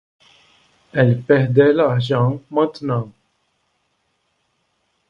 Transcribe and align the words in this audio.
Elle 0.93 1.21
perdait 1.21 1.73
l'argent, 1.73 2.41
maintenant! 2.49 3.11